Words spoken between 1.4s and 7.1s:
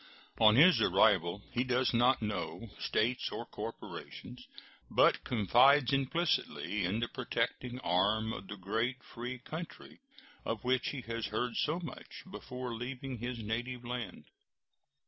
he does not know States or corporations, but confides implicitly in the